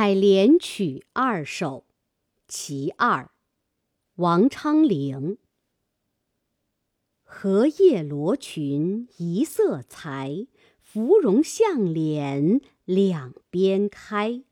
[0.00, 1.84] 采莲曲二首，
[2.48, 3.30] 其二，
[4.14, 5.36] 王昌龄。
[7.22, 10.46] 荷叶罗裙一色裁，
[10.80, 14.42] 芙蓉向脸两边开。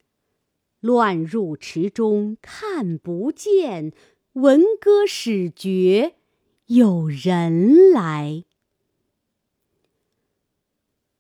[0.81, 3.95] 乱入池中看不见，
[4.35, 6.17] 闻歌始觉
[6.67, 8.45] 有人来。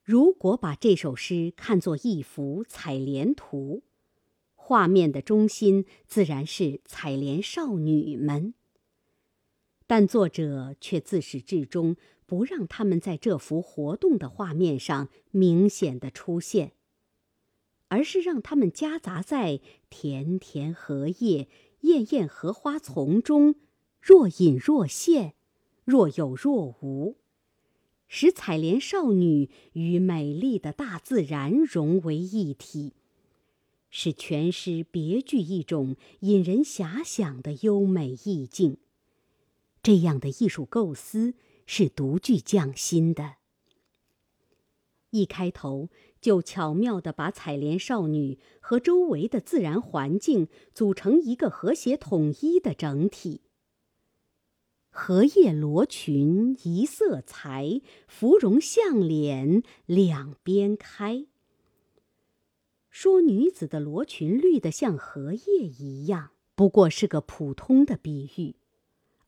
[0.04, 3.82] 如果把这首诗看作一幅采莲图，
[4.68, 8.52] 画面的中心自然是采莲少女们，
[9.86, 16.72] 但作者却自始至终不让他们在这幅活动的画面上明显的出现，
[17.88, 21.48] 而是让他们夹杂在田田荷叶、
[21.80, 23.54] 艳艳荷花丛中，
[24.02, 25.32] 若隐若现，
[25.86, 27.16] 若有若无，
[28.06, 32.92] 使采莲少女与美丽的大自然融为一体。
[33.90, 38.78] 使全诗别具一种引人遐想的优美意境。
[39.82, 43.36] 这样的艺术构思是独具匠心的。
[45.10, 45.88] 一开头
[46.20, 53.40] 就巧妙地把采莲少女和周围的自然环境组成一个和谐统一的整体。
[54.90, 61.26] 荷叶罗裙一色裁，芙蓉向脸两边开。
[63.00, 68.56] 说女子的罗裙绿得像荷叶一样，不过是个普通的比喻，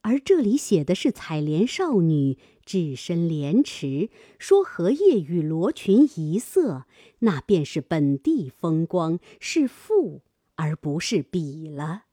[0.01, 6.87] 而这里写的是采莲少女置身莲池，说荷叶与罗裙一色，
[7.21, 10.23] 那便是本地风光，是赋
[10.57, 12.07] 而不是比了，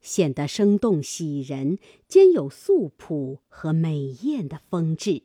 [0.00, 5.22] 显得生动喜人，兼有素朴和美艳的风致。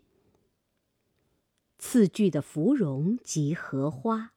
[1.79, 4.33] 次句的芙蓉即荷花。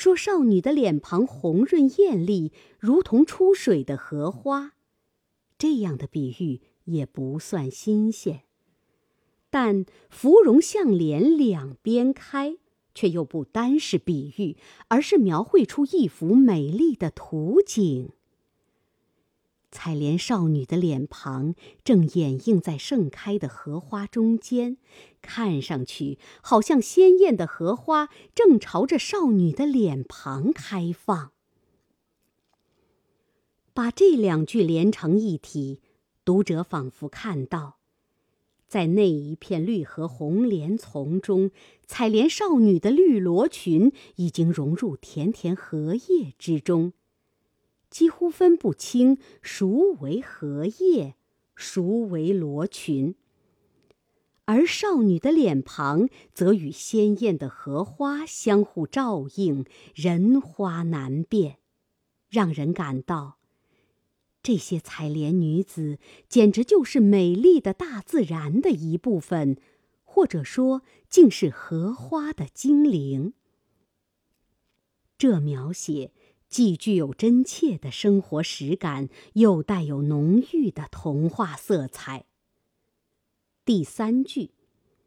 [0.00, 4.72] 说少女的脸庞红润艳丽，如同出水的荷花，
[5.58, 8.44] 这样的比喻也不算新鲜。
[9.50, 12.56] 但芙蓉向脸两边开，
[12.94, 14.56] 却又不单是比喻，
[14.88, 18.12] 而是描绘出一幅美丽的图景。
[19.70, 21.54] 采莲少女的脸庞
[21.84, 24.76] 正掩映在盛开的荷花中间，
[25.22, 31.30] 看上去好像鲜艳的荷花正朝着少女的脸庞开放。
[33.72, 35.80] 把这两句连成一体，
[36.24, 37.78] 读者仿佛看到，
[38.66, 41.52] 在那一片绿荷红莲丛中，
[41.86, 46.92] 采莲少女的绿罗裙已经融入田田荷叶之中。
[47.90, 51.16] 几乎分不清孰为荷叶，
[51.56, 53.16] 孰为罗裙。
[54.44, 59.64] 而少女的脸庞则与鲜艳的荷花相互照应，
[59.94, 61.58] 人花难辨，
[62.28, 63.38] 让人感到，
[64.42, 69.56] 这些采莲女子简直就是美丽的大自然的一部分，
[70.02, 73.34] 或者说，竟是荷花的精灵。
[75.18, 76.12] 这描写。
[76.50, 82.26] 既具有真切的生活实感，又带有浓郁的童话色彩。
[83.64, 84.50] 第三句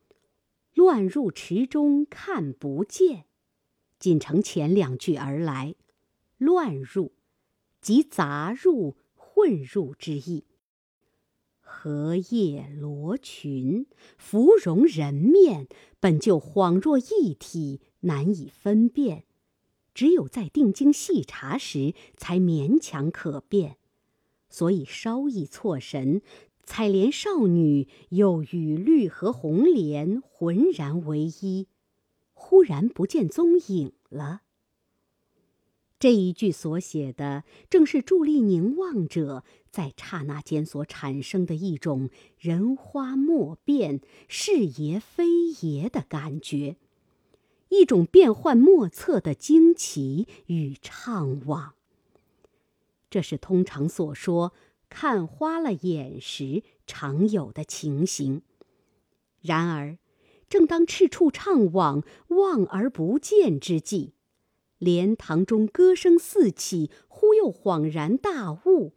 [0.73, 3.25] “乱入池中看不见”，
[3.99, 5.75] 仅承前两句而来。
[6.37, 7.11] 乱入，
[7.81, 10.45] 即杂入、混入之意。
[11.59, 13.85] 荷叶罗裙、
[14.17, 15.67] 芙蓉人面，
[15.99, 19.25] 本就恍若一体，难以分辨。
[19.93, 23.77] 只有在定睛细查时，才勉强可辨，
[24.49, 26.21] 所以稍一错神，
[26.63, 31.67] 采莲少女又与绿和红莲浑然为一，
[32.33, 34.41] 忽然不见踪影了。
[35.99, 45.25] 这一句所写的，正是伫立凝望者在刹那间所产生的一种人花莫辨、是也非
[45.61, 46.75] 也的感觉。
[47.73, 51.71] 一种变幻莫测的惊奇与怅惘。
[53.09, 54.53] 这是通常所说
[54.89, 58.43] 看花了眼时常有的情形。
[59.41, 59.97] 然而，
[60.47, 64.13] 正当赤处怅惘、望而不见之际，
[64.77, 68.93] 莲塘中歌声四起，忽又恍然大悟：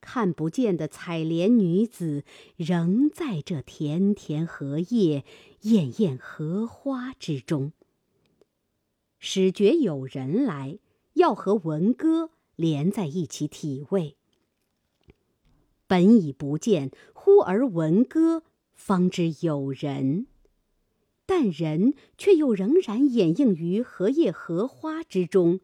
[0.00, 2.24] 看不见的采莲女子，
[2.56, 5.24] 仍在这田田荷叶、
[5.62, 7.72] 艳艳荷花之中。
[9.22, 10.78] 始觉有人来，
[11.12, 14.16] 要和闻歌连在一起体味。
[15.86, 20.26] 本已不见，忽而闻歌，方知有人，
[21.26, 25.60] 但人却又仍然掩映于荷叶荷花之中，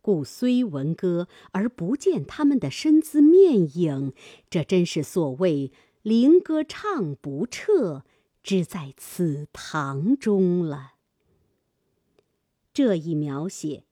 [0.00, 4.12] 故虽闻歌而不见他们的身姿面影，
[4.50, 5.70] 这真是所谓
[6.02, 8.02] “灵歌唱不彻，
[8.42, 10.91] 只在此堂中”了。
[12.72, 13.84] 这一描写，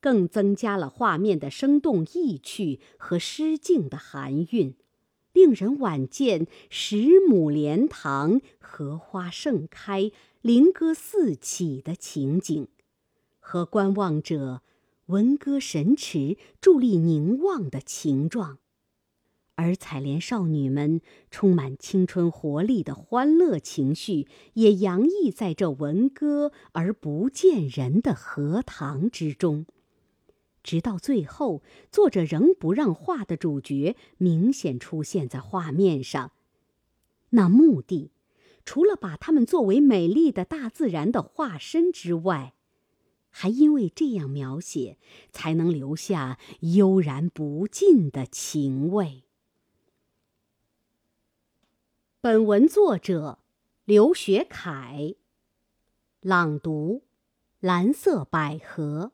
[0.00, 4.74] 更增加了画面的生动意趣和诗境的含韵，
[5.32, 10.10] 令人晚见十亩莲塘，荷花盛开，
[10.40, 12.68] 灵歌四起的情景，
[13.38, 14.62] 和观望者。
[15.06, 18.58] 闻歌神驰、伫立凝望的情状，
[19.58, 21.00] 而采莲少女们
[21.32, 29.66] 充满青春活力的欢乐情绪，也洋溢在这闻歌而不见人的荷塘之中。
[30.62, 31.60] 直到最后，
[31.90, 36.30] 作者仍不让画的主角明显出现在画面上。
[37.30, 38.12] 那目的，
[38.64, 42.54] 除了把他们作为美丽的大自然的化身之外，
[43.30, 44.98] 还因为这样描写，
[45.32, 49.24] 才能留下悠然不尽的情味。
[52.28, 53.38] 本文作者
[53.86, 55.14] 刘学凯，
[56.20, 57.04] 朗读：
[57.58, 59.12] 蓝色百合。